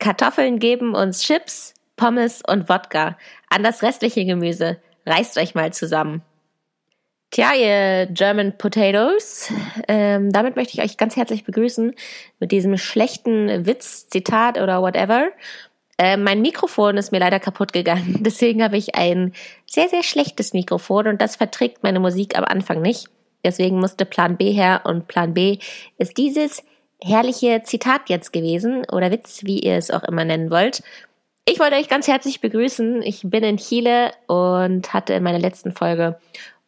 [0.00, 3.16] Kartoffeln geben uns Chips, Pommes und Wodka.
[3.48, 4.78] An das restliche Gemüse.
[5.06, 6.22] Reißt euch mal zusammen.
[7.30, 9.52] Tja, ihr German Potatoes,
[9.86, 11.94] ähm, damit möchte ich euch ganz herzlich begrüßen
[12.40, 15.28] mit diesem schlechten Witz, Zitat oder whatever.
[15.96, 19.32] Äh, mein Mikrofon ist mir leider kaputt gegangen, deswegen habe ich ein
[19.64, 23.06] sehr, sehr schlechtes Mikrofon und das verträgt meine Musik am Anfang nicht.
[23.44, 25.58] Deswegen musste Plan B her und Plan B
[25.98, 26.64] ist dieses
[27.02, 30.82] herrliche Zitat jetzt gewesen oder Witz, wie ihr es auch immer nennen wollt.
[31.46, 33.02] Ich wollte euch ganz herzlich begrüßen.
[33.02, 36.18] Ich bin in Chile und hatte in meiner letzten Folge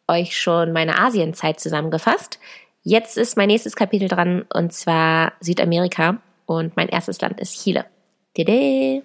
[0.07, 2.39] euch schon meine Asienzeit zusammengefasst.
[2.81, 7.85] Jetzt ist mein nächstes Kapitel dran und zwar Südamerika und mein erstes Land ist Chile.
[8.35, 9.03] Dede.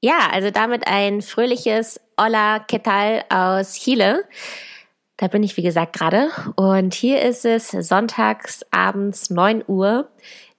[0.00, 4.24] Ja, also damit ein fröhliches Hola, ¿qué tal aus Chile.
[5.18, 6.30] Da bin ich, wie gesagt, gerade.
[6.56, 10.08] Und hier ist es sonntags abends 9 Uhr.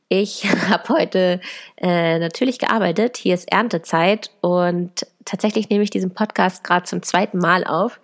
[0.09, 1.41] Ich habe heute
[1.77, 3.17] äh, natürlich gearbeitet.
[3.17, 7.99] Hier ist Erntezeit und tatsächlich nehme ich diesen Podcast gerade zum zweiten Mal auf.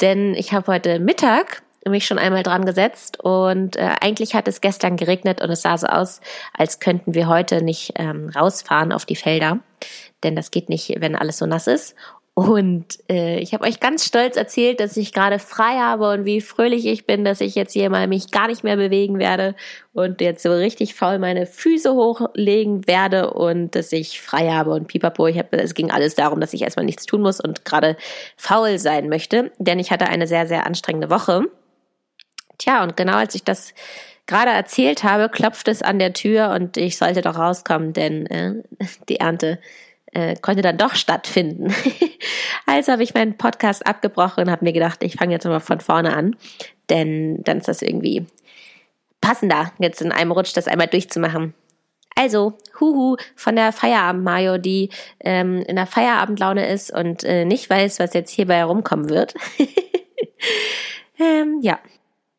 [0.00, 4.60] Denn ich habe heute Mittag mich schon einmal dran gesetzt und äh, eigentlich hat es
[4.60, 6.20] gestern geregnet und es sah so aus,
[6.52, 9.60] als könnten wir heute nicht ähm, rausfahren auf die Felder,
[10.24, 11.94] denn das geht nicht, wenn alles so nass ist.
[12.38, 16.42] Und äh, ich habe euch ganz stolz erzählt, dass ich gerade frei habe und wie
[16.42, 19.54] fröhlich ich bin, dass ich jetzt hier mal mich gar nicht mehr bewegen werde
[19.94, 24.86] und jetzt so richtig faul meine Füße hochlegen werde und dass ich frei habe und
[24.86, 25.26] pipapo.
[25.28, 27.96] Ich hab, es ging alles darum, dass ich erstmal nichts tun muss und gerade
[28.36, 31.46] faul sein möchte, denn ich hatte eine sehr, sehr anstrengende Woche.
[32.58, 33.72] Tja, und genau als ich das
[34.26, 38.62] gerade erzählt habe, klopft es an der Tür und ich sollte doch rauskommen, denn äh,
[39.08, 39.58] die Ernte
[40.16, 41.74] äh, konnte dann doch stattfinden.
[42.66, 45.80] also habe ich meinen Podcast abgebrochen und habe mir gedacht, ich fange jetzt mal von
[45.80, 46.36] vorne an,
[46.88, 48.24] denn dann ist das irgendwie
[49.20, 51.52] passender, jetzt in einem Rutsch das einmal durchzumachen.
[52.14, 54.88] Also, Huhu von der Feierabend Mario, die
[55.20, 59.34] ähm, in der Feierabendlaune ist und äh, nicht weiß, was jetzt hierbei herumkommen wird.
[61.20, 61.78] ähm, ja,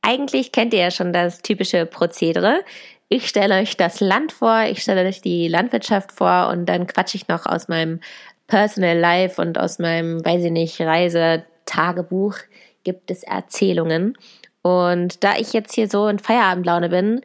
[0.01, 2.61] eigentlich kennt ihr ja schon das typische Prozedere.
[3.09, 7.15] Ich stelle euch das Land vor, ich stelle euch die Landwirtschaft vor und dann quatsche
[7.15, 8.01] ich noch aus meinem
[8.47, 12.35] Personal Life und aus meinem, weiß ich nicht, Reisetagebuch
[12.83, 14.17] gibt es Erzählungen.
[14.61, 17.21] Und da ich jetzt hier so in Feierabendlaune bin,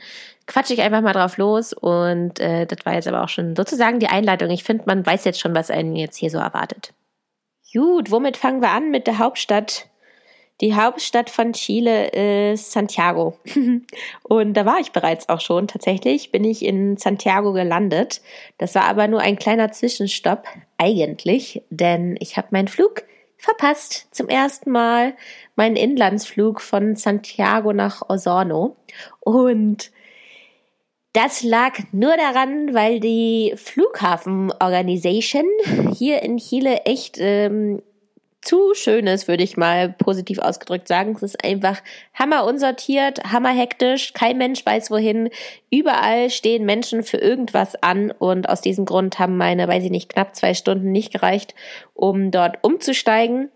[0.46, 3.98] quatsche ich einfach mal drauf los und äh, das war jetzt aber auch schon sozusagen
[3.98, 4.50] die Einleitung.
[4.50, 6.92] Ich finde, man weiß jetzt schon, was einen jetzt hier so erwartet.
[7.72, 8.90] Gut, womit fangen wir an?
[8.90, 9.86] Mit der Hauptstadt
[10.60, 13.38] die Hauptstadt von Chile ist Santiago.
[14.22, 15.66] Und da war ich bereits auch schon.
[15.66, 18.20] Tatsächlich bin ich in Santiago gelandet.
[18.58, 20.46] Das war aber nur ein kleiner Zwischenstopp
[20.78, 23.02] eigentlich, denn ich habe meinen Flug
[23.38, 25.16] verpasst zum ersten Mal
[25.56, 28.76] meinen Inlandsflug von Santiago nach Osorno.
[29.18, 29.90] Und
[31.12, 35.44] das lag nur daran, weil die Flughafen Organisation
[35.92, 37.82] hier in Chile echt ähm,
[38.42, 41.14] zu schön ist, würde ich mal positiv ausgedrückt sagen.
[41.14, 41.80] Es ist einfach
[42.12, 45.30] hammer unsortiert, hammer hektisch, kein Mensch weiß wohin.
[45.70, 50.08] Überall stehen Menschen für irgendwas an und aus diesem Grund haben meine, weiß ich nicht,
[50.08, 51.54] knapp zwei Stunden nicht gereicht,
[51.94, 53.48] um dort umzusteigen.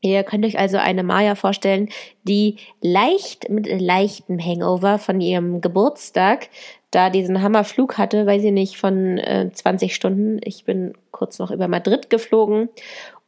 [0.00, 1.88] Ihr könnt euch also eine Maya vorstellen,
[2.22, 6.50] die leicht mit leichtem Hangover von ihrem Geburtstag
[6.92, 10.40] da diesen Hammerflug hatte, weiß ich nicht, von äh, 20 Stunden.
[10.44, 12.68] Ich bin kurz noch über Madrid geflogen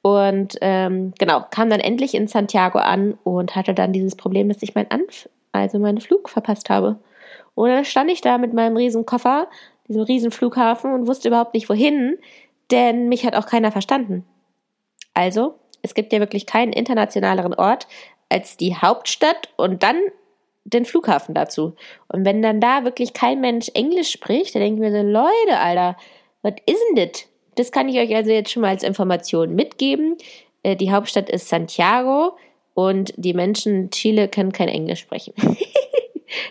[0.02, 4.62] und ähm, genau, kam dann endlich in Santiago an und hatte dann dieses Problem, dass
[4.62, 6.98] ich meinen Anf also meinen Flug verpasst habe.
[7.54, 9.48] Und dann stand ich da mit meinem riesen Koffer,
[9.88, 12.18] diesem riesen Flughafen und wusste überhaupt nicht wohin,
[12.70, 14.24] denn mich hat auch keiner verstanden.
[15.14, 17.88] Also, es gibt ja wirklich keinen internationaleren Ort
[18.28, 19.96] als die Hauptstadt und dann
[20.64, 21.74] den Flughafen dazu.
[22.08, 25.96] Und wenn dann da wirklich kein Mensch Englisch spricht, dann denken wir so, Leute, Alter,
[26.42, 27.26] was ist denn das?
[27.54, 30.16] Das kann ich euch also jetzt schon mal als Information mitgeben.
[30.62, 32.36] Äh, die Hauptstadt ist Santiago
[32.74, 35.34] und die Menschen in Chile können kein Englisch sprechen.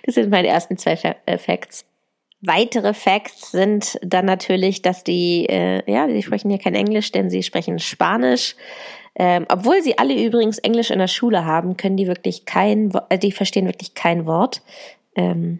[0.05, 0.93] das sind meine ersten zwei
[1.25, 1.85] äh, Facts.
[2.41, 7.29] Weitere Facts sind dann natürlich, dass die, äh, ja, sie sprechen hier kein Englisch, denn
[7.29, 8.55] sie sprechen Spanisch.
[9.15, 13.17] Ähm, obwohl sie alle übrigens Englisch in der Schule haben, können die wirklich kein, äh,
[13.17, 14.61] die verstehen wirklich kein Wort.
[15.15, 15.59] Ähm,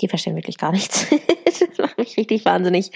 [0.00, 1.06] die verstehen wirklich gar nichts.
[1.44, 2.90] das macht mich richtig wahnsinnig.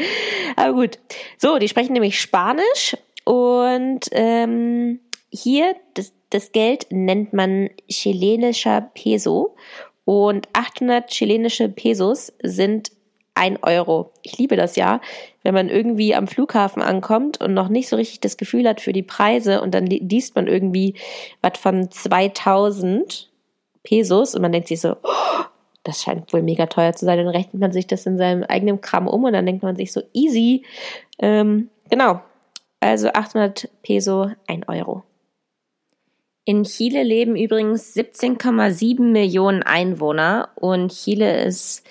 [0.56, 0.98] Aber gut.
[1.38, 9.56] So, die sprechen nämlich Spanisch und ähm, hier das, das Geld nennt man chilenischer Peso
[10.04, 12.92] und 800 chilenische Pesos sind
[13.34, 14.12] ein Euro.
[14.22, 15.00] Ich liebe das ja,
[15.42, 18.92] wenn man irgendwie am Flughafen ankommt und noch nicht so richtig das Gefühl hat für
[18.92, 20.94] die Preise und dann liest man irgendwie
[21.42, 23.32] was von 2000
[23.82, 25.44] Pesos und man denkt sich so, oh,
[25.84, 27.18] das scheint wohl mega teuer zu sein.
[27.18, 29.92] Dann rechnet man sich das in seinem eigenen Kram um und dann denkt man sich
[29.92, 30.64] so easy.
[31.18, 32.20] Ähm, genau.
[32.80, 35.04] Also 800 Peso, 1 Euro.
[36.46, 41.86] In Chile leben übrigens 17,7 Millionen Einwohner und Chile ist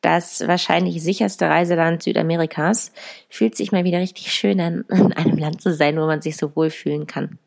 [0.00, 2.92] das wahrscheinlich sicherste Reiseland Südamerikas.
[3.28, 6.36] Fühlt sich mal wieder richtig schön an, in einem Land zu sein, wo man sich
[6.36, 7.38] so wohlfühlen kann.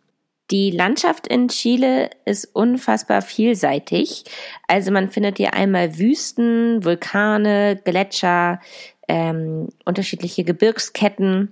[0.52, 4.24] Die Landschaft in Chile ist unfassbar vielseitig.
[4.68, 8.60] Also man findet hier einmal Wüsten, Vulkane, Gletscher,
[9.08, 11.52] ähm, unterschiedliche Gebirgsketten.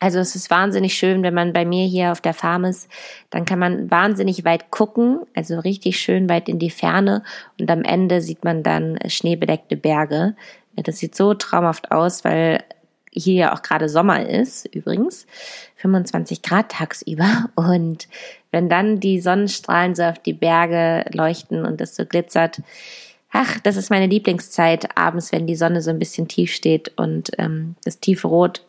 [0.00, 2.90] Also es ist wahnsinnig schön, wenn man bei mir hier auf der Farm ist,
[3.30, 7.22] dann kann man wahnsinnig weit gucken, also richtig schön weit in die Ferne
[7.58, 10.36] und am Ende sieht man dann schneebedeckte Berge.
[10.74, 12.62] Das sieht so traumhaft aus, weil
[13.10, 15.26] hier ja auch gerade Sommer ist, übrigens,
[15.76, 17.50] 25 Grad tagsüber.
[17.54, 18.08] Und
[18.50, 22.62] wenn dann die Sonnenstrahlen so auf die Berge leuchten und es so glitzert,
[23.30, 27.30] ach, das ist meine Lieblingszeit, abends, wenn die Sonne so ein bisschen tief steht und
[27.38, 28.64] ähm, das tiefe Rot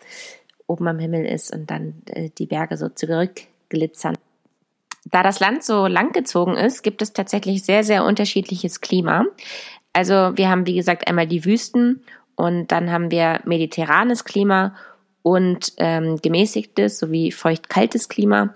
[0.67, 4.17] oben am Himmel ist und dann äh, die Berge so zurückglitzern.
[5.05, 9.25] Da das Land so langgezogen ist, gibt es tatsächlich sehr, sehr unterschiedliches Klima.
[9.93, 12.03] Also wir haben, wie gesagt, einmal die Wüsten
[12.35, 14.75] und dann haben wir mediterranes Klima
[15.27, 18.55] und ähm, gemäßigtes sowie feucht-kaltes Klima.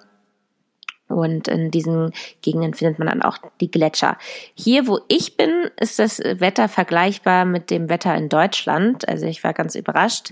[1.09, 4.18] Und in diesen Gegenden findet man dann auch die Gletscher.
[4.56, 9.09] Hier, wo ich bin, ist das Wetter vergleichbar mit dem Wetter in Deutschland.
[9.09, 10.31] Also ich war ganz überrascht.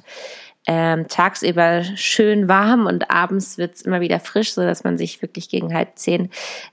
[0.66, 5.22] Ähm, tagsüber schön warm und abends wird es immer wieder frisch, so dass man sich
[5.22, 6.30] wirklich gegen halb zehn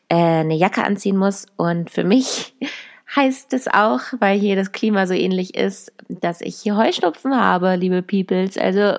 [0.08, 1.46] äh, eine Jacke anziehen muss.
[1.56, 2.54] Und für mich
[3.16, 7.74] heißt es auch, weil hier das Klima so ähnlich ist, dass ich hier Heuschnupfen habe,
[7.74, 8.56] liebe Peoples.
[8.56, 8.98] Also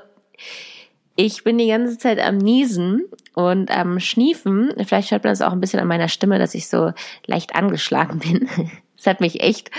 [1.17, 4.71] ich bin die ganze Zeit am Niesen und am Schniefen.
[4.85, 6.91] Vielleicht hört man das auch ein bisschen an meiner Stimme, dass ich so
[7.25, 8.47] leicht angeschlagen bin.
[8.97, 9.69] Das hat mich echt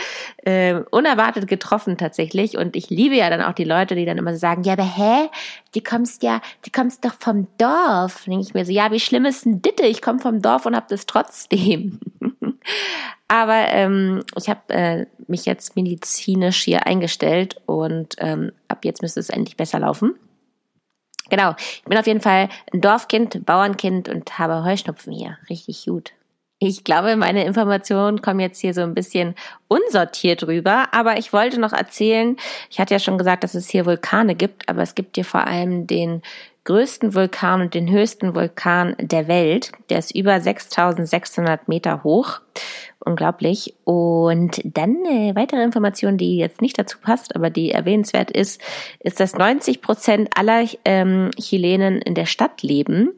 [0.44, 2.56] äh, unerwartet getroffen tatsächlich.
[2.56, 4.84] Und ich liebe ja dann auch die Leute, die dann immer so sagen, ja, aber
[4.84, 5.28] hä,
[5.74, 8.26] du kommst ja, du kommst doch vom Dorf.
[8.26, 9.86] Denke ich mir so, ja, wie schlimm ist denn Ditte?
[9.86, 11.98] Ich komme vom Dorf und hab das trotzdem.
[13.26, 19.18] Aber ähm, ich habe äh, mich jetzt medizinisch hier eingestellt und ähm, ab jetzt müsste
[19.18, 20.14] es endlich besser laufen.
[21.30, 25.38] Genau, ich bin auf jeden Fall ein Dorfkind, Bauernkind und habe Heuschnupfen hier.
[25.50, 26.12] Richtig gut.
[26.60, 29.36] Ich glaube, meine Informationen kommen jetzt hier so ein bisschen
[29.68, 32.36] unsortiert rüber, aber ich wollte noch erzählen,
[32.68, 35.46] ich hatte ja schon gesagt, dass es hier Vulkane gibt, aber es gibt hier vor
[35.46, 36.20] allem den
[36.64, 39.72] größten Vulkan und den höchsten Vulkan der Welt.
[39.88, 42.40] Der ist über 6600 Meter hoch.
[43.00, 43.74] Unglaublich.
[43.84, 48.60] Und dann äh, weitere Information, die jetzt nicht dazu passt, aber die erwähnenswert ist,
[49.00, 53.12] ist, dass 90 Prozent aller ähm, Chilenen in der Stadt leben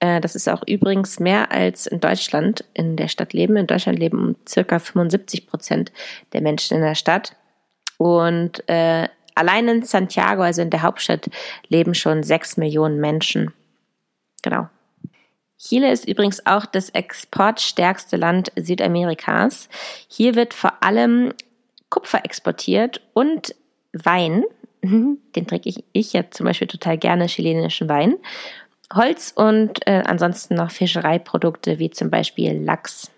[0.00, 3.56] äh, das ist auch übrigens mehr als in Deutschland in der Stadt leben.
[3.56, 5.92] In Deutschland leben circa 75 Prozent
[6.32, 7.36] der Menschen in der Stadt.
[7.98, 11.30] Und äh, allein in Santiago, also in der Hauptstadt,
[11.68, 13.52] leben schon sechs Millionen Menschen.
[14.42, 14.68] Genau.
[15.58, 19.68] Chile ist übrigens auch das exportstärkste Land Südamerikas.
[20.08, 21.34] Hier wird vor allem
[21.90, 23.54] Kupfer exportiert und
[23.92, 24.44] Wein.
[24.82, 28.16] Den trinke ich, ich ja zum Beispiel total gerne, chilenischen Wein.
[28.92, 33.10] Holz und äh, ansonsten noch Fischereiprodukte wie zum Beispiel Lachs.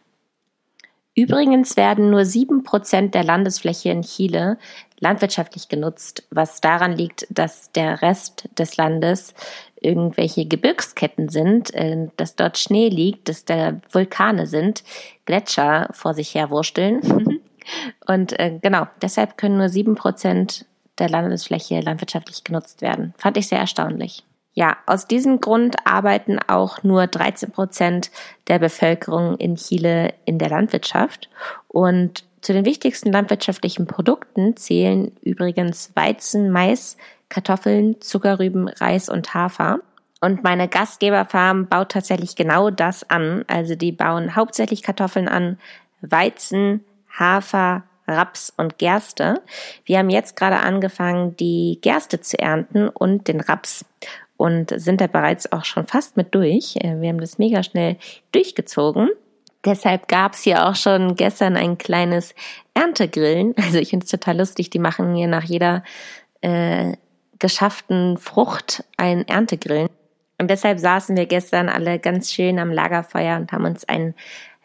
[1.14, 4.58] Übrigens werden nur sieben Prozent der Landesfläche in Chile
[5.02, 9.34] landwirtschaftlich genutzt, was daran liegt, dass der Rest des Landes
[9.80, 14.84] irgendwelche Gebirgsketten sind, äh, dass dort Schnee liegt, dass da Vulkane sind,
[15.26, 17.40] Gletscher vor sich her wursteln.
[18.06, 20.66] Und äh, genau, deshalb können nur sieben Prozent
[20.98, 23.12] der Landesfläche landwirtschaftlich genutzt werden.
[23.18, 24.24] Fand ich sehr erstaunlich.
[24.54, 28.10] Ja, aus diesem Grund arbeiten auch nur 13 Prozent
[28.48, 31.28] der Bevölkerung in Chile in der Landwirtschaft.
[31.68, 36.96] Und zu den wichtigsten landwirtschaftlichen Produkten zählen übrigens Weizen, Mais,
[37.28, 39.78] Kartoffeln, Zuckerrüben, Reis und Hafer.
[40.20, 43.44] Und meine Gastgeberfarm baut tatsächlich genau das an.
[43.46, 45.58] Also die bauen hauptsächlich Kartoffeln an,
[46.00, 46.84] Weizen,
[47.16, 49.40] Hafer, Raps und Gerste.
[49.84, 53.84] Wir haben jetzt gerade angefangen, die Gerste zu ernten und den Raps
[54.36, 56.74] und sind da bereits auch schon fast mit durch.
[56.76, 57.96] Äh, wir haben das mega schnell
[58.32, 59.08] durchgezogen.
[59.64, 62.34] Deshalb gab es hier auch schon gestern ein kleines
[62.74, 63.54] Erntegrillen.
[63.62, 64.70] Also ich finde es total lustig.
[64.70, 65.84] Die machen hier nach jeder
[66.40, 66.94] äh,
[67.38, 69.88] geschafften Frucht ein Erntegrillen.
[70.38, 74.14] Und deshalb saßen wir gestern alle ganz schön am Lagerfeuer und haben uns ein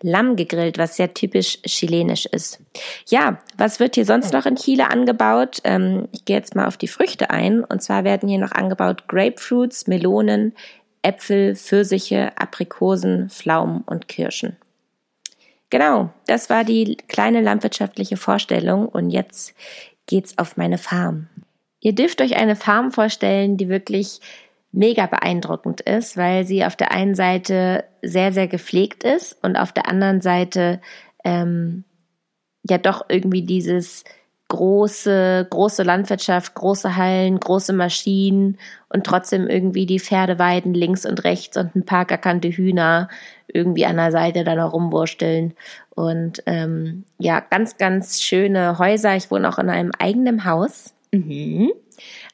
[0.01, 2.59] Lamm gegrillt, was sehr typisch chilenisch ist.
[3.07, 5.59] Ja, was wird hier sonst noch in Chile angebaut?
[5.63, 7.63] Ähm, ich gehe jetzt mal auf die Früchte ein.
[7.63, 10.55] Und zwar werden hier noch angebaut Grapefruits, Melonen,
[11.01, 14.57] Äpfel, Pfirsiche, Aprikosen, Pflaumen und Kirschen.
[15.69, 19.53] Genau, das war die kleine landwirtschaftliche Vorstellung und jetzt
[20.05, 21.27] geht's auf meine Farm.
[21.81, 24.21] Ihr dürft euch eine Farm vorstellen, die wirklich
[24.71, 29.71] mega beeindruckend ist, weil sie auf der einen Seite sehr, sehr gepflegt ist und auf
[29.71, 30.81] der anderen Seite
[31.23, 31.83] ähm,
[32.63, 34.03] ja doch irgendwie dieses
[34.49, 38.57] große, große Landwirtschaft, große Hallen, große Maschinen
[38.89, 43.09] und trotzdem irgendwie die Pferde weiden links und rechts und ein paar gackernde Hühner
[43.47, 45.53] irgendwie an der Seite da noch rumwursteln.
[45.89, 49.15] Und ähm, ja, ganz, ganz schöne Häuser.
[49.15, 50.93] Ich wohne auch in einem eigenen Haus.
[51.11, 51.71] Mhm.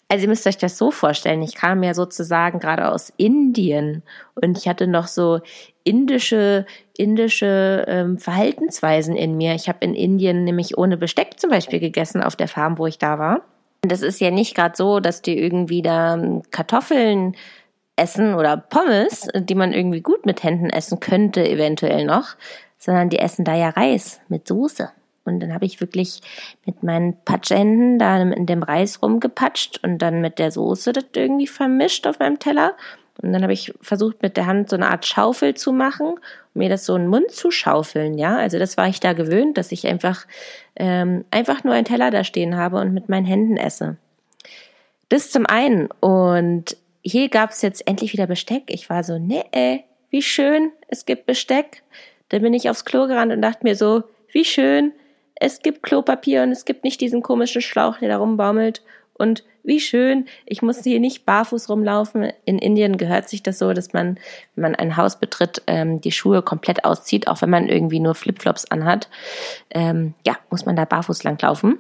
[0.10, 1.41] Also ihr müsst euch das so vorstellen.
[1.41, 4.03] Ich kam ja sozusagen gerade aus Indien
[4.36, 5.39] und ich hatte noch so
[5.83, 6.65] indische,
[6.97, 9.53] indische ähm, Verhaltensweisen in mir.
[9.55, 12.97] Ich habe in Indien nämlich ohne Besteck zum Beispiel gegessen auf der Farm, wo ich
[12.97, 13.41] da war.
[13.83, 17.35] Und das ist ja nicht gerade so, dass die irgendwie da ähm, Kartoffeln
[17.95, 22.35] essen oder Pommes, die man irgendwie gut mit Händen essen könnte, eventuell noch,
[22.77, 24.89] sondern die essen da ja Reis mit Soße.
[25.25, 26.21] Und dann habe ich wirklich
[26.65, 31.47] mit meinen Patschhänden da in dem Reis rumgepatscht und dann mit der Soße das irgendwie
[31.47, 32.75] vermischt auf meinem Teller.
[33.22, 36.20] Und dann habe ich versucht, mit der Hand so eine Art Schaufel zu machen, um
[36.53, 38.38] mir das so in den Mund zu schaufeln, ja.
[38.38, 40.25] Also das war ich da gewöhnt, dass ich einfach,
[40.75, 43.98] ähm, einfach nur einen Teller da stehen habe und mit meinen Händen esse.
[45.10, 45.89] Das zum einen.
[46.00, 48.63] Und hier gab es jetzt endlich wieder Besteck.
[48.67, 51.84] Ich war so, nee, ey, wie schön, es gibt Besteck.
[52.29, 54.91] Da bin ich aufs Klo gerannt und dachte mir so, wie schön,
[55.36, 58.82] es gibt Klopapier und es gibt nicht diesen komischen Schlauch, der da rumbaumelt.
[59.23, 62.33] Und wie schön, ich musste hier nicht barfuß rumlaufen.
[62.43, 64.19] In Indien gehört sich das so, dass man,
[64.55, 68.15] wenn man ein Haus betritt, ähm, die Schuhe komplett auszieht, auch wenn man irgendwie nur
[68.15, 69.07] Flipflops anhat.
[69.69, 71.77] Ähm, ja, muss man da barfuß langlaufen.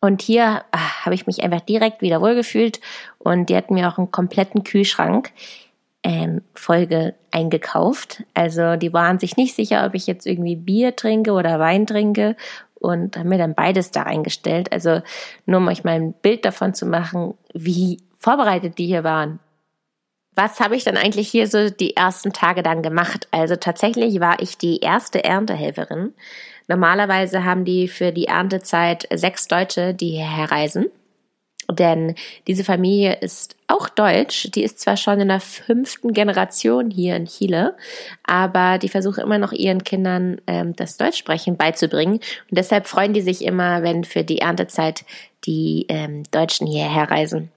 [0.00, 2.80] Und hier ah, habe ich mich einfach direkt wieder wohlgefühlt
[3.18, 5.32] und die hatten mir auch einen kompletten Kühlschrank
[6.02, 8.24] ähm, Folge eingekauft.
[8.32, 12.36] Also die waren sich nicht sicher, ob ich jetzt irgendwie Bier trinke oder Wein trinke
[12.82, 14.72] und haben mir dann beides da eingestellt.
[14.72, 15.02] Also
[15.46, 19.38] nur um euch mal ein Bild davon zu machen, wie vorbereitet die hier waren.
[20.34, 23.28] Was habe ich dann eigentlich hier so die ersten Tage dann gemacht?
[23.30, 26.14] Also tatsächlich war ich die erste Erntehelferin.
[26.68, 30.86] Normalerweise haben die für die Erntezeit sechs Deutsche, die hierher reisen.
[31.72, 32.14] Denn
[32.46, 34.50] diese Familie ist auch deutsch.
[34.54, 37.76] Die ist zwar schon in der fünften Generation hier in Chile,
[38.24, 42.14] aber die versuchen immer noch ihren Kindern ähm, das Deutschsprechen beizubringen.
[42.14, 45.04] Und deshalb freuen die sich immer, wenn für die Erntezeit
[45.44, 47.50] die ähm, Deutschen hierher reisen.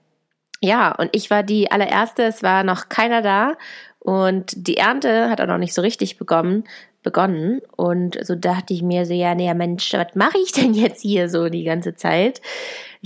[0.60, 3.56] Ja, und ich war die allererste, es war noch keiner da
[3.98, 6.64] und die Ernte hat auch noch nicht so richtig begonnen,
[7.06, 7.60] begonnen.
[7.76, 11.28] Und so dachte ich mir so, ja, nee, Mensch, was mache ich denn jetzt hier
[11.28, 12.40] so die ganze Zeit?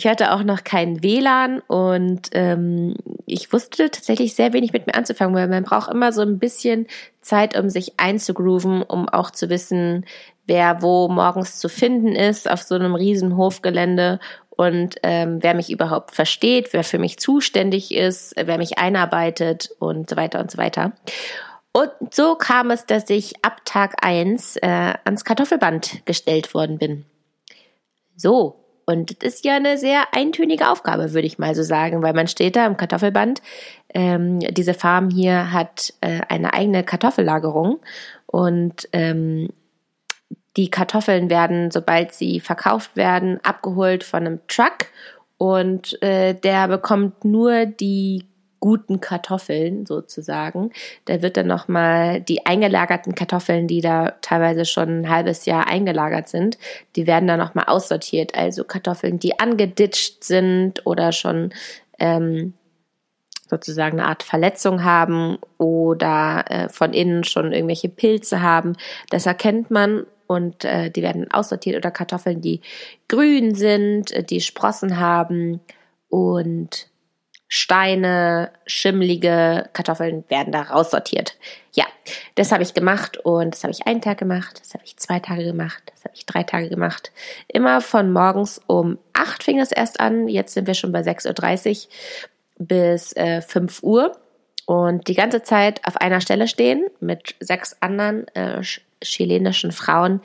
[0.01, 2.95] Ich hatte auch noch kein WLAN und ähm,
[3.27, 6.87] ich wusste tatsächlich sehr wenig mit mir anzufangen, weil man braucht immer so ein bisschen
[7.21, 10.07] Zeit, um sich einzugrooven, um auch zu wissen,
[10.47, 15.71] wer wo morgens zu finden ist auf so einem riesen Hofgelände und ähm, wer mich
[15.71, 20.57] überhaupt versteht, wer für mich zuständig ist, wer mich einarbeitet und so weiter und so
[20.57, 20.93] weiter.
[21.73, 27.05] Und so kam es, dass ich ab Tag eins äh, ans Kartoffelband gestellt worden bin.
[28.17, 28.60] So,
[28.91, 32.27] und das ist ja eine sehr eintönige Aufgabe, würde ich mal so sagen, weil man
[32.27, 33.43] steht da im Kartoffelband.
[33.93, 37.81] Ähm, diese Farm hier hat äh, eine eigene Kartoffellagerung
[38.27, 39.49] und ähm,
[40.57, 44.87] die Kartoffeln werden, sobald sie verkauft werden, abgeholt von einem Truck
[45.39, 48.27] und äh, der bekommt nur die
[48.61, 50.71] guten Kartoffeln sozusagen.
[51.07, 56.29] Da wird dann nochmal die eingelagerten Kartoffeln, die da teilweise schon ein halbes Jahr eingelagert
[56.29, 56.59] sind,
[56.95, 58.35] die werden dann nochmal aussortiert.
[58.37, 61.53] Also Kartoffeln, die angeditscht sind oder schon
[61.99, 62.55] ähm,
[63.49, 68.77] sozusagen eine Art Verletzung haben oder äh, von innen schon irgendwelche Pilze haben.
[69.11, 72.61] Das erkennt man und äh, die werden aussortiert oder Kartoffeln, die
[73.09, 75.61] grün sind, die Sprossen haben
[76.09, 76.90] und
[77.53, 81.37] Steine, schimmlige Kartoffeln werden da raussortiert.
[81.73, 81.85] Ja,
[82.37, 85.19] das habe ich gemacht und das habe ich einen Tag gemacht, das habe ich zwei
[85.19, 87.11] Tage gemacht, das habe ich drei Tage gemacht.
[87.49, 91.87] Immer von morgens um acht fing es erst an, jetzt sind wir schon bei 6.30
[91.87, 94.17] Uhr bis äh, 5 Uhr
[94.67, 98.63] und die ganze Zeit auf einer Stelle stehen mit sechs anderen äh,
[99.03, 100.21] chilenischen Frauen,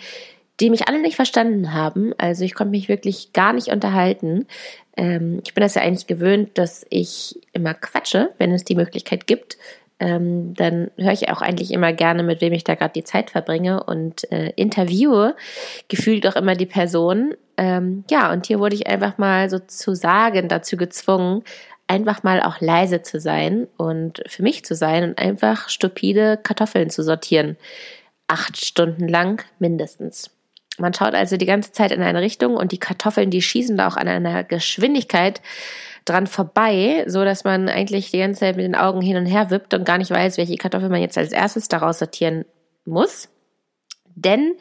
[0.59, 2.13] die mich alle nicht verstanden haben.
[2.19, 4.47] Also ich konnte mich wirklich gar nicht unterhalten.
[4.97, 9.27] Ähm, ich bin das ja eigentlich gewöhnt, dass ich immer quatsche, wenn es die Möglichkeit
[9.27, 9.57] gibt.
[9.99, 13.29] Ähm, dann höre ich auch eigentlich immer gerne, mit wem ich da gerade die Zeit
[13.29, 15.35] verbringe und äh, interviewe
[15.87, 17.33] gefühlt auch immer die Person.
[17.57, 21.43] Ähm, ja, und hier wurde ich einfach mal sozusagen dazu gezwungen,
[21.87, 26.89] einfach mal auch leise zu sein und für mich zu sein und einfach stupide Kartoffeln
[26.89, 27.57] zu sortieren.
[28.27, 30.34] acht Stunden lang mindestens.
[30.77, 33.87] Man schaut also die ganze Zeit in eine Richtung und die Kartoffeln, die schießen da
[33.87, 35.41] auch an einer Geschwindigkeit
[36.03, 39.49] dran vorbei, so dass man eigentlich die ganze Zeit mit den Augen hin und her
[39.49, 42.45] wippt und gar nicht weiß, welche Kartoffel man jetzt als erstes daraus sortieren
[42.85, 43.29] muss.
[44.15, 44.53] Denn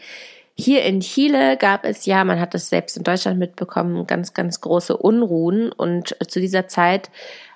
[0.54, 4.60] hier in Chile gab es ja, man hat das selbst in Deutschland mitbekommen, ganz, ganz
[4.60, 7.10] große Unruhen und zu dieser Zeit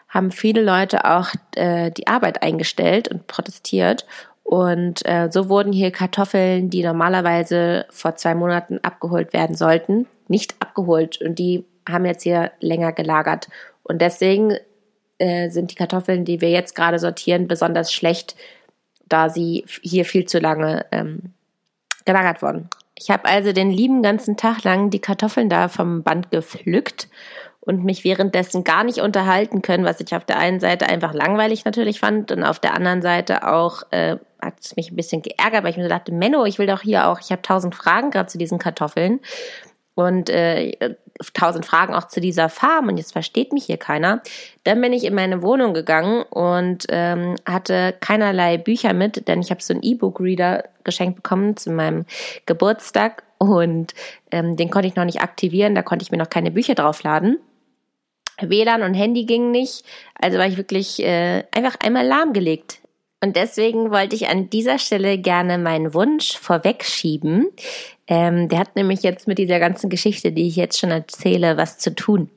[0.08, 4.06] haben viele Leute auch äh, die Arbeit eingestellt und protestiert
[4.48, 10.54] und äh, so wurden hier Kartoffeln, die normalerweise vor zwei Monaten abgeholt werden sollten, nicht
[10.58, 11.20] abgeholt.
[11.20, 13.48] Und die haben jetzt hier länger gelagert.
[13.82, 14.56] Und deswegen
[15.18, 18.36] äh, sind die Kartoffeln, die wir jetzt gerade sortieren, besonders schlecht,
[19.06, 21.34] da sie hier viel zu lange ähm,
[22.06, 22.70] gelagert wurden.
[22.94, 27.08] Ich habe also den lieben ganzen Tag lang die Kartoffeln da vom Band gepflückt
[27.60, 31.66] und mich währenddessen gar nicht unterhalten können, was ich auf der einen Seite einfach langweilig
[31.66, 35.64] natürlich fand und auf der anderen Seite auch äh, hat es mich ein bisschen geärgert,
[35.64, 38.28] weil ich mir dachte, Menno, ich will doch hier auch, ich habe tausend Fragen gerade
[38.28, 39.20] zu diesen Kartoffeln
[39.94, 40.96] und äh,
[41.34, 44.22] tausend Fragen auch zu dieser Farm und jetzt versteht mich hier keiner.
[44.64, 49.50] Dann bin ich in meine Wohnung gegangen und ähm, hatte keinerlei Bücher mit, denn ich
[49.50, 52.04] habe so einen E-Book-Reader geschenkt bekommen zu meinem
[52.46, 53.94] Geburtstag und
[54.30, 57.38] ähm, den konnte ich noch nicht aktivieren, da konnte ich mir noch keine Bücher draufladen.
[58.40, 59.84] WLAN und Handy ging nicht.
[60.14, 62.80] Also war ich wirklich äh, einfach einmal lahmgelegt.
[63.20, 67.48] Und deswegen wollte ich an dieser Stelle gerne meinen Wunsch vorwegschieben.
[68.06, 71.78] Ähm, der hat nämlich jetzt mit dieser ganzen Geschichte, die ich jetzt schon erzähle, was
[71.78, 72.30] zu tun.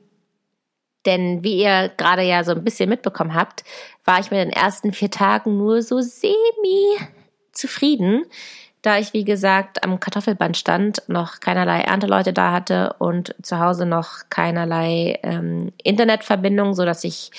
[1.06, 3.64] Denn wie ihr gerade ja so ein bisschen mitbekommen habt,
[4.04, 6.96] war ich mit den ersten vier Tagen nur so semi
[7.52, 8.24] zufrieden
[8.82, 13.86] da ich, wie gesagt, am Kartoffelband stand, noch keinerlei Ernteleute da hatte und zu Hause
[13.86, 17.30] noch keinerlei ähm, Internetverbindung, so dass ich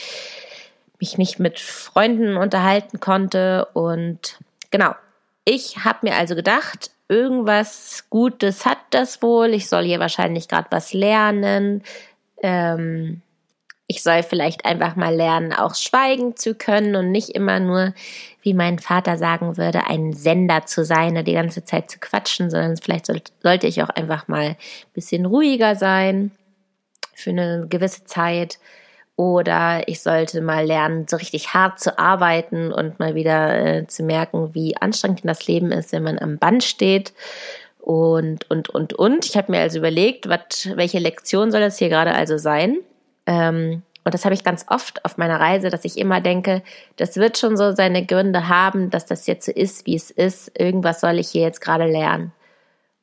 [1.03, 3.65] mich nicht mit Freunden unterhalten konnte.
[3.73, 4.39] Und
[4.71, 4.95] genau,
[5.43, 9.53] ich habe mir also gedacht, irgendwas Gutes hat das wohl.
[9.53, 11.83] Ich soll hier wahrscheinlich gerade was lernen.
[12.41, 13.21] Ähm,
[13.87, 17.93] ich soll vielleicht einfach mal lernen, auch schweigen zu können und nicht immer nur,
[18.41, 22.49] wie mein Vater sagen würde, ein Sender zu sein und die ganze Zeit zu quatschen,
[22.49, 24.57] sondern vielleicht sollte ich auch einfach mal ein
[24.93, 26.31] bisschen ruhiger sein
[27.13, 28.57] für eine gewisse Zeit.
[29.15, 34.03] Oder ich sollte mal lernen, so richtig hart zu arbeiten und mal wieder äh, zu
[34.03, 37.13] merken, wie anstrengend das Leben ist, wenn man am Band steht.
[37.79, 39.25] Und, und, und, und.
[39.25, 42.77] Ich habe mir also überlegt, wat, welche Lektion soll das hier gerade also sein?
[43.27, 46.61] Ähm, und das habe ich ganz oft auf meiner Reise, dass ich immer denke,
[46.97, 50.59] das wird schon so seine Gründe haben, dass das jetzt so ist, wie es ist.
[50.59, 52.31] Irgendwas soll ich hier jetzt gerade lernen.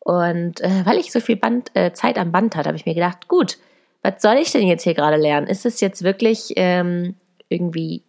[0.01, 2.95] Und äh, weil ich so viel Band, äh, Zeit am Band hatte, habe ich mir
[2.95, 3.59] gedacht, gut,
[4.03, 5.47] was soll ich denn jetzt hier gerade lernen?
[5.47, 7.17] Ist es jetzt wirklich ähm,
[7.49, 8.03] irgendwie,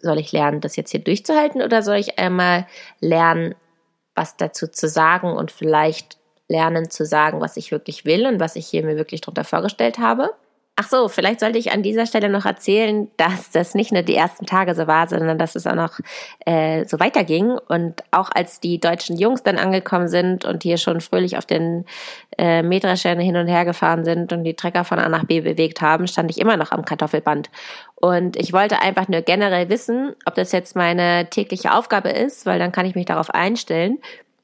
[0.00, 2.66] soll ich lernen, das jetzt hier durchzuhalten oder soll ich einmal
[3.00, 3.54] lernen,
[4.14, 8.56] was dazu zu sagen und vielleicht lernen zu sagen, was ich wirklich will und was
[8.56, 10.30] ich hier mir wirklich drunter vorgestellt habe?
[10.84, 14.16] Ach so, vielleicht sollte ich an dieser Stelle noch erzählen, dass das nicht nur die
[14.16, 16.00] ersten Tage so war, sondern dass es auch noch
[16.44, 17.56] äh, so weiterging.
[17.68, 21.84] Und auch als die deutschen Jungs dann angekommen sind und hier schon fröhlich auf den
[22.36, 25.82] äh, Mähdreschern hin und her gefahren sind und die Trecker von A nach B bewegt
[25.82, 27.48] haben, stand ich immer noch am Kartoffelband.
[27.94, 32.58] Und ich wollte einfach nur generell wissen, ob das jetzt meine tägliche Aufgabe ist, weil
[32.58, 33.98] dann kann ich mich darauf einstellen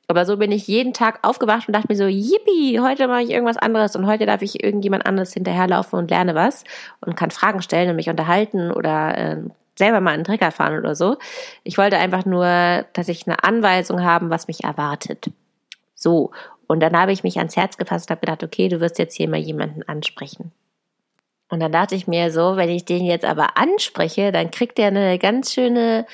[0.09, 3.31] aber so bin ich jeden Tag aufgewacht und dachte mir so, yippie, heute mache ich
[3.31, 6.65] irgendwas anderes und heute darf ich irgendjemand anderes hinterherlaufen und lerne was
[7.01, 9.37] und kann Fragen stellen und mich unterhalten oder äh,
[9.77, 11.19] selber mal einen Trecker fahren oder so.
[11.63, 15.31] Ich wollte einfach nur, dass ich eine Anweisung haben, was mich erwartet.
[15.95, 16.31] So.
[16.67, 19.15] Und dann habe ich mich ans Herz gefasst und habe gedacht, okay, du wirst jetzt
[19.15, 20.53] hier mal jemanden ansprechen.
[21.51, 24.89] Und dann dachte ich mir so, wenn ich den jetzt aber anspreche, dann kriegt er
[24.89, 26.07] eine ganz schöne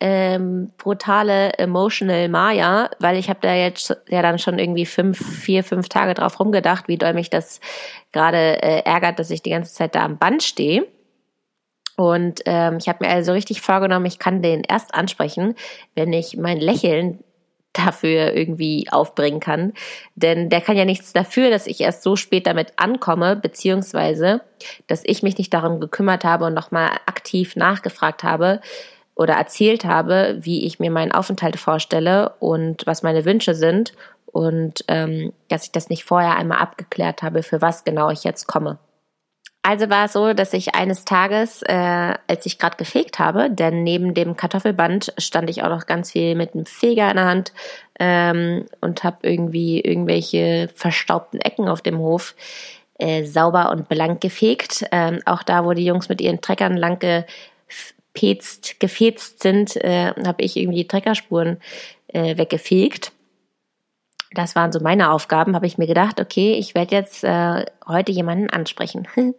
[0.00, 5.62] ähm, brutale Emotional Maya, weil ich habe da jetzt ja dann schon irgendwie fünf, vier,
[5.62, 7.60] fünf Tage drauf rumgedacht, wie doll mich das
[8.12, 10.86] gerade äh, ärgert, dass ich die ganze Zeit da am Band stehe.
[11.96, 15.54] Und ähm, ich habe mir also richtig vorgenommen, ich kann den erst ansprechen,
[15.94, 17.22] wenn ich mein Lächeln
[17.72, 19.74] dafür irgendwie aufbringen kann.
[20.14, 24.40] Denn der kann ja nichts dafür, dass ich erst so spät damit ankomme, beziehungsweise,
[24.86, 28.60] dass ich mich nicht darum gekümmert habe und nochmal aktiv nachgefragt habe,
[29.20, 33.92] oder erzählt habe, wie ich mir meinen Aufenthalt vorstelle und was meine Wünsche sind
[34.24, 38.46] und ähm, dass ich das nicht vorher einmal abgeklärt habe, für was genau ich jetzt
[38.46, 38.78] komme.
[39.62, 43.82] Also war es so, dass ich eines Tages, äh, als ich gerade gefegt habe, denn
[43.82, 47.52] neben dem Kartoffelband stand ich auch noch ganz viel mit einem Feger in der Hand
[47.98, 52.34] ähm, und habe irgendwie irgendwelche verstaubten Ecken auf dem Hof
[52.98, 54.86] äh, sauber und blank gefegt.
[54.92, 57.26] Ähm, auch da, wo die Jungs mit ihren Treckern lang
[58.14, 61.58] gefetzt, gefetzt sind, äh, habe ich irgendwie die Treckerspuren
[62.08, 63.12] äh, weggefegt.
[64.32, 68.12] das waren so meine Aufgaben, habe ich mir gedacht, okay, ich werde jetzt äh, heute
[68.12, 69.08] jemanden ansprechen.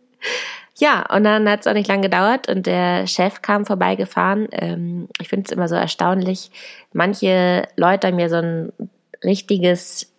[0.77, 4.47] ja, und dann hat es auch nicht lange gedauert und der Chef kam vorbeigefahren.
[4.51, 6.51] Ähm, ich finde es immer so erstaunlich.
[6.93, 8.73] Manche Leute haben mir so ein
[9.23, 10.11] richtiges,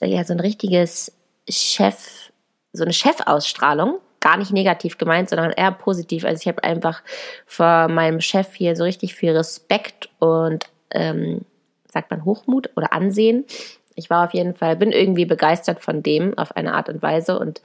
[0.00, 1.12] ja, so ein richtiges
[1.48, 2.30] Chef,
[2.72, 4.00] so eine Chefausstrahlung.
[4.20, 6.24] Gar nicht negativ gemeint, sondern eher positiv.
[6.24, 7.02] Also ich habe einfach
[7.46, 11.44] vor meinem Chef hier so richtig viel Respekt und ähm,
[11.92, 13.44] sagt man Hochmut oder Ansehen.
[13.94, 17.38] Ich war auf jeden Fall, bin irgendwie begeistert von dem auf eine Art und Weise
[17.38, 17.60] und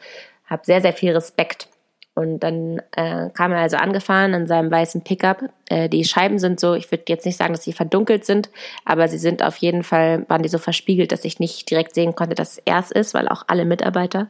[0.46, 1.68] habe sehr, sehr viel Respekt.
[2.16, 5.50] Und dann äh, kam er also angefahren in seinem weißen Pickup.
[5.68, 8.52] Äh, die Scheiben sind so, ich würde jetzt nicht sagen, dass sie verdunkelt sind,
[8.86, 12.14] aber sie sind auf jeden Fall, waren die so verspiegelt, dass ich nicht direkt sehen
[12.14, 14.30] konnte, dass es erst ist, weil auch alle Mitarbeiter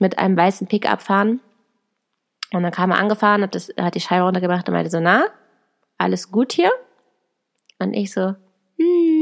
[0.00, 1.40] mit einem weißen Pickup fahren.
[2.52, 5.26] Und dann kam er angefahren, hat, das, hat die Scheibe runtergemacht und meinte so, na,
[5.98, 6.72] alles gut hier?
[7.78, 8.34] Und ich so,
[8.76, 9.13] hm.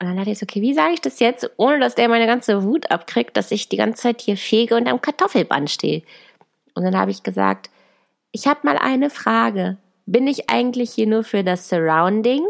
[0.00, 2.26] Und dann dachte ich so, okay, wie sage ich das jetzt, ohne dass der meine
[2.26, 6.02] ganze Wut abkriegt, dass ich die ganze Zeit hier fege und am Kartoffelband stehe.
[6.74, 7.70] Und dann habe ich gesagt,
[8.30, 9.78] ich habe mal eine Frage.
[10.06, 12.46] Bin ich eigentlich hier nur für das Surrounding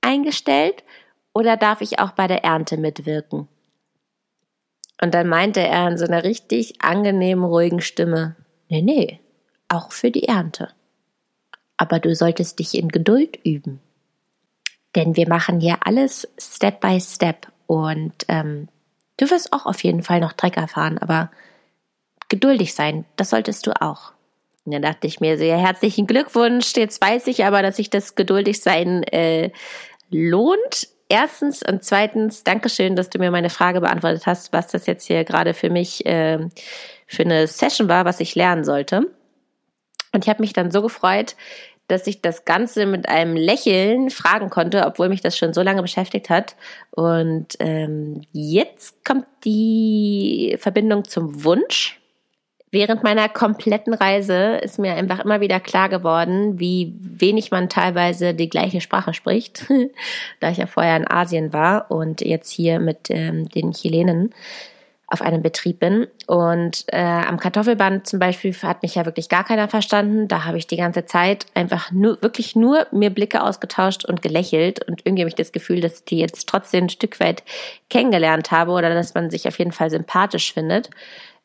[0.00, 0.84] eingestellt
[1.34, 3.48] oder darf ich auch bei der Ernte mitwirken?
[5.00, 8.36] Und dann meinte er in so einer richtig angenehmen, ruhigen Stimme,
[8.68, 9.20] nee, nee,
[9.68, 10.70] auch für die Ernte.
[11.76, 13.80] Aber du solltest dich in Geduld üben.
[14.98, 18.66] Denn wir machen hier alles Step by Step und ähm,
[19.16, 21.30] du wirst auch auf jeden Fall noch Trecker fahren, aber
[22.28, 24.10] geduldig sein, das solltest du auch.
[24.64, 26.72] Und dann dachte ich mir sehr herzlichen Glückwunsch.
[26.74, 29.52] Jetzt weiß ich aber, dass sich das geduldig sein äh,
[30.10, 30.88] lohnt.
[31.08, 35.22] Erstens und zweitens, Dankeschön, dass du mir meine Frage beantwortet hast, was das jetzt hier
[35.22, 36.40] gerade für mich äh,
[37.06, 39.06] für eine Session war, was ich lernen sollte.
[40.12, 41.36] Und ich habe mich dann so gefreut,
[41.88, 45.82] dass ich das Ganze mit einem Lächeln fragen konnte, obwohl mich das schon so lange
[45.82, 46.54] beschäftigt hat.
[46.90, 51.98] Und ähm, jetzt kommt die Verbindung zum Wunsch.
[52.70, 58.34] Während meiner kompletten Reise ist mir einfach immer wieder klar geworden, wie wenig man teilweise
[58.34, 59.64] die gleiche Sprache spricht,
[60.40, 64.34] da ich ja vorher in Asien war und jetzt hier mit ähm, den Chilenen
[65.10, 66.06] auf einem Betrieb bin.
[66.26, 70.28] Und äh, am Kartoffelband zum Beispiel hat mich ja wirklich gar keiner verstanden.
[70.28, 74.86] Da habe ich die ganze Zeit einfach nur, wirklich nur mir Blicke ausgetauscht und gelächelt.
[74.86, 77.42] Und irgendwie habe ich das Gefühl, dass ich die jetzt trotzdem ein Stück weit
[77.88, 80.90] kennengelernt habe oder dass man sich auf jeden Fall sympathisch findet.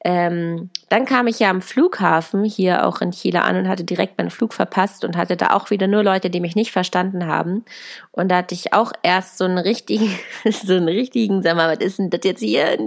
[0.05, 4.17] Ähm, dann kam ich ja am Flughafen hier auch in Chile an und hatte direkt
[4.17, 7.63] meinen Flug verpasst und hatte da auch wieder nur Leute, die mich nicht verstanden haben.
[8.11, 10.13] Und da hatte ich auch erst so einen richtigen,
[10.51, 12.77] so einen richtigen, sag mal, was ist denn das jetzt hier?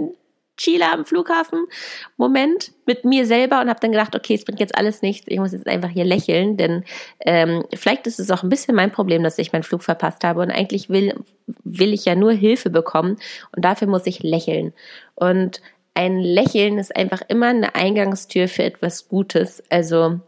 [0.57, 1.65] Chile am Flughafen
[2.17, 5.39] Moment mit mir selber und habe dann gedacht, okay, es bringt jetzt alles nichts, ich
[5.39, 6.83] muss jetzt einfach hier lächeln, denn
[7.21, 10.41] ähm, vielleicht ist es auch ein bisschen mein Problem, dass ich meinen Flug verpasst habe
[10.41, 11.13] und eigentlich will,
[11.63, 13.17] will ich ja nur Hilfe bekommen
[13.55, 14.73] und dafür muss ich lächeln.
[15.15, 15.61] Und
[15.93, 19.63] ein Lächeln ist einfach immer eine Eingangstür für etwas Gutes.
[19.69, 20.19] Also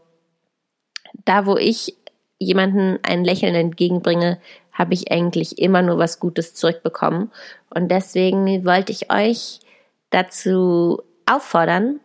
[1.24, 1.94] da, wo ich
[2.40, 4.40] jemanden ein Lächeln entgegenbringe,
[4.72, 7.30] habe ich eigentlich immer nur was Gutes zurückbekommen.
[7.72, 9.60] Und deswegen wollte ich euch
[10.10, 12.00] dazu auffordern,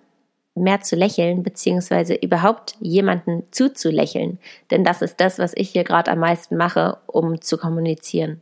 [0.55, 4.39] mehr zu lächeln, beziehungsweise überhaupt jemanden zuzulächeln.
[4.71, 8.41] Denn das ist das, was ich hier gerade am meisten mache, um zu kommunizieren.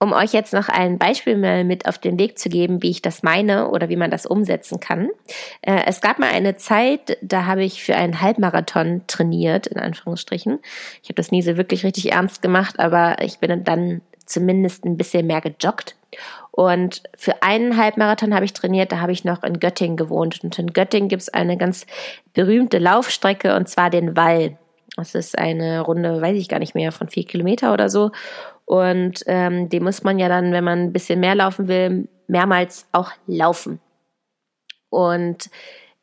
[0.00, 3.02] Um euch jetzt noch ein Beispiel mal mit auf den Weg zu geben, wie ich
[3.02, 5.10] das meine oder wie man das umsetzen kann.
[5.60, 10.60] Äh, es gab mal eine Zeit, da habe ich für einen Halbmarathon trainiert, in Anführungsstrichen.
[11.02, 14.96] Ich habe das nie so wirklich richtig ernst gemacht, aber ich bin dann zumindest ein
[14.96, 15.96] bisschen mehr gejoggt.
[16.58, 20.42] Und für einen Halbmarathon habe ich trainiert, da habe ich noch in Göttingen gewohnt.
[20.42, 21.86] Und in Göttingen gibt es eine ganz
[22.34, 24.58] berühmte Laufstrecke und zwar den Wall.
[24.96, 28.10] Das ist eine Runde, weiß ich gar nicht mehr, von vier Kilometer oder so.
[28.64, 32.88] Und ähm, die muss man ja dann, wenn man ein bisschen mehr laufen will, mehrmals
[32.90, 33.78] auch laufen.
[34.90, 35.50] Und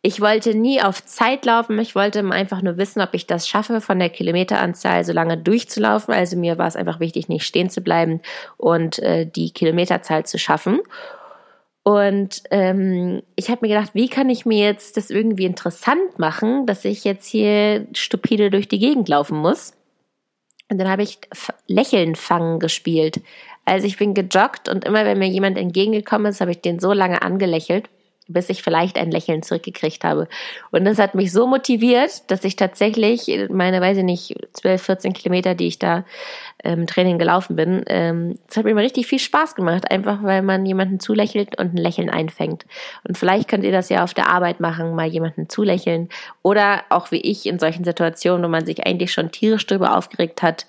[0.05, 1.79] ich wollte nie auf Zeit laufen.
[1.79, 6.13] Ich wollte einfach nur wissen, ob ich das schaffe, von der Kilometeranzahl so lange durchzulaufen.
[6.13, 8.21] Also mir war es einfach wichtig, nicht stehen zu bleiben
[8.57, 10.79] und äh, die Kilometerzahl zu schaffen.
[11.81, 16.67] Und ähm, ich habe mir gedacht, wie kann ich mir jetzt das irgendwie interessant machen,
[16.67, 19.73] dass ich jetzt hier stupide durch die Gegend laufen muss.
[20.69, 21.17] Und dann habe ich
[21.65, 23.21] Lächeln fangen gespielt.
[23.65, 26.93] Also ich bin gejoggt und immer wenn mir jemand entgegengekommen ist, habe ich den so
[26.93, 27.89] lange angelächelt
[28.27, 30.27] bis ich vielleicht ein Lächeln zurückgekriegt habe.
[30.71, 35.13] Und das hat mich so motiviert, dass ich tatsächlich meine, weiß ich nicht, 12, 14
[35.13, 36.05] Kilometer, die ich da
[36.63, 40.23] im ähm, Training gelaufen bin, ähm, das hat mir immer richtig viel Spaß gemacht, einfach
[40.23, 42.65] weil man jemanden zulächelt und ein Lächeln einfängt.
[43.07, 46.09] Und vielleicht könnt ihr das ja auf der Arbeit machen, mal jemanden zulächeln
[46.41, 50.41] oder auch wie ich in solchen Situationen, wo man sich eigentlich schon tierisch drüber aufgeregt
[50.41, 50.65] hat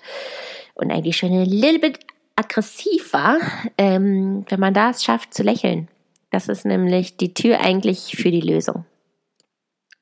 [0.75, 1.99] und eigentlich schon ein little bit
[2.35, 3.37] aggressiv war,
[3.77, 5.87] ähm, wenn man da es schafft zu lächeln.
[6.31, 8.85] Das ist nämlich die Tür eigentlich für die Lösung.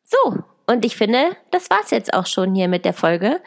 [0.04, 3.42] So, und ich finde, das war's jetzt auch schon hier mit der Folge.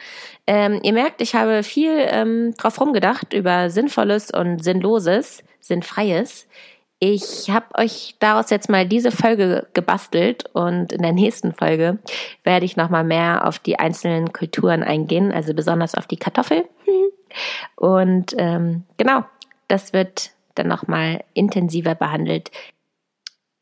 [0.46, 6.46] Ähm, ihr merkt, ich habe viel ähm, drauf rumgedacht über Sinnvolles und Sinnloses, Sinnfreies.
[7.00, 11.98] Ich habe euch daraus jetzt mal diese Folge gebastelt und in der nächsten Folge
[12.42, 16.64] werde ich nochmal mehr auf die einzelnen Kulturen eingehen, also besonders auf die Kartoffel.
[17.76, 19.24] Und ähm, genau,
[19.68, 22.50] das wird dann nochmal intensiver behandelt.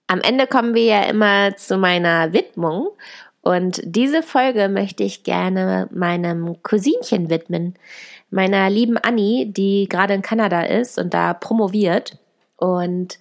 [0.09, 2.91] Am Ende kommen wir ja immer zu meiner Widmung
[3.47, 7.75] und diese Folge möchte ich gerne meinem Cousinchen widmen,
[8.29, 12.19] meiner lieben Annie, die gerade in Kanada ist und da promoviert.
[12.57, 13.21] Und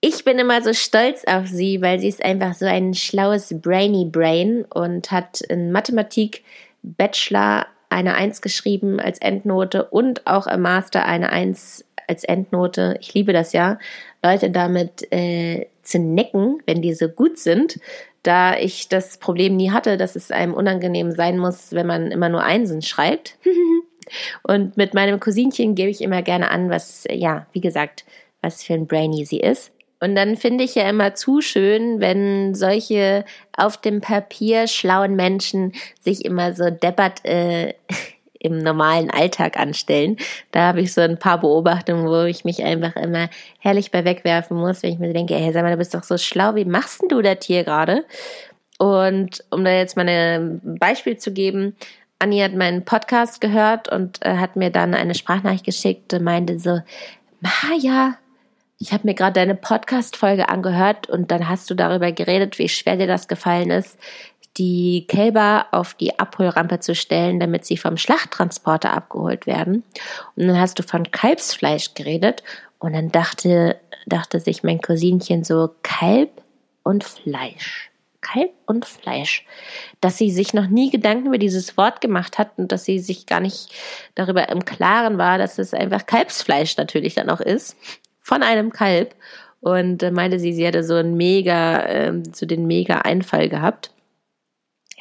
[0.00, 4.04] ich bin immer so stolz auf sie, weil sie ist einfach so ein schlaues Brainy
[4.04, 6.44] Brain und hat in Mathematik
[6.84, 12.98] Bachelor eine Eins geschrieben als Endnote und auch im Master eine Eins als Endnote.
[13.00, 13.78] Ich liebe das ja,
[14.22, 17.78] Leute damit äh, zu necken, wenn die so gut sind
[18.22, 22.28] da ich das Problem nie hatte, dass es einem unangenehm sein muss, wenn man immer
[22.28, 23.36] nur Einsen schreibt.
[24.42, 28.04] Und mit meinem Cousinchen gebe ich immer gerne an, was, ja, wie gesagt,
[28.42, 29.72] was für ein Brainy sie ist.
[30.00, 33.24] Und dann finde ich ja immer zu schön, wenn solche
[33.56, 37.74] auf dem Papier schlauen Menschen sich immer so deppert äh,
[38.40, 40.16] im normalen Alltag anstellen.
[40.50, 43.28] Da habe ich so ein paar Beobachtungen, wo ich mich einfach immer
[43.60, 46.18] herrlich bei wegwerfen muss, wenn ich mir denke, hey, sag mal, du bist doch so
[46.18, 48.04] schlau, wie machst denn du das hier gerade?
[48.78, 51.76] Und um da jetzt mal ein Beispiel zu geben,
[52.18, 56.58] Anni hat meinen Podcast gehört und äh, hat mir dann eine Sprachnachricht geschickt und meinte
[56.58, 56.80] so,
[57.40, 58.16] Maja,
[58.78, 62.96] ich habe mir gerade deine Podcast-Folge angehört und dann hast du darüber geredet, wie schwer
[62.96, 63.98] dir das gefallen ist,
[64.60, 69.84] die Kälber auf die Abholrampe zu stellen, damit sie vom Schlachttransporter abgeholt werden.
[70.36, 72.42] Und dann hast du von Kalbsfleisch geredet
[72.78, 76.42] und dann dachte, dachte sich mein Cousinchen so, Kalb
[76.82, 77.90] und Fleisch.
[78.20, 79.46] Kalb und Fleisch.
[80.02, 83.24] Dass sie sich noch nie Gedanken über dieses Wort gemacht hat und dass sie sich
[83.24, 83.70] gar nicht
[84.14, 87.78] darüber im Klaren war, dass es einfach Kalbsfleisch natürlich dann auch ist.
[88.20, 89.14] Von einem Kalb.
[89.60, 93.90] Und äh, meinte sie, sie hätte so einen mega, äh, so den mega Einfall gehabt.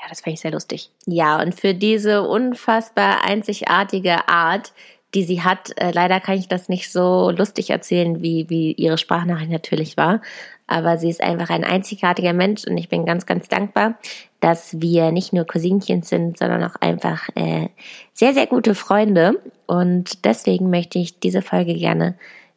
[0.10, 0.89] Das fand ich sehr lustig.
[1.06, 4.74] Ja, und für diese unfassbar einzigartige Art,
[5.13, 8.98] die sie hat, äh, leider kann ich das nicht so lustig erzählen, wie, wie ihre
[8.98, 10.22] Sprachnachricht natürlich war.
[10.67, 13.98] Aber sie ist einfach ein einzigartiger Mensch und ich bin ganz, ganz dankbar,
[14.39, 17.69] dass wir nicht nur Cousinchen sind, sondern auch einfach äh,
[18.13, 19.41] sehr, sehr gute Freunde.
[19.65, 22.15] Und deswegen möchte ich diese Folge gerne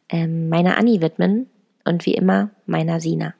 [0.09, 1.49] ähm, meiner Annie widmen
[1.85, 3.33] und wie immer meiner Sina.